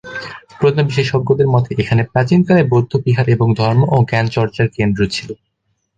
প্রত্ন 0.59 0.79
বিশেষজ্ঞদের 0.83 1.47
মতে 1.47 1.71
এখানে 1.75 2.01
প্রাচীনকালে 2.11 2.61
বৌদ্ধ 2.63 2.91
বিহার 3.05 3.27
এবং 3.29 3.47
ধর্ম 3.53 3.81
ও 3.89 4.07
জ্ঞান 4.09 4.25
চর্চার 4.35 4.65
কেন্দ্র 4.69 5.01
ছিল। 5.07 5.29